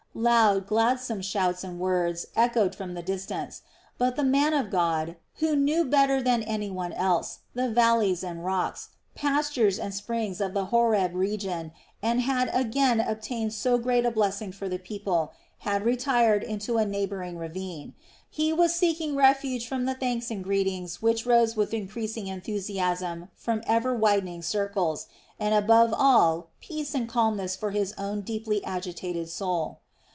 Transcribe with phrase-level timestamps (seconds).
[0.13, 3.61] Loud, gladsome shouts and words echoed from the distance;
[3.97, 8.43] but the man of God, who knew better than any one else, the valleys and
[8.43, 11.71] rocks, pastures and springs of the Horeb region
[12.03, 16.85] and had again obtained so great a blessing for the people, had retired into a
[16.85, 17.93] neighboring ravine;
[18.29, 23.63] he was seeking refuge from the thanks and greetings which rose with increasing enthusiasm from
[23.65, 25.07] ever widening circles,
[25.39, 29.79] and above all peace and calmness for his own deeply agitated soul.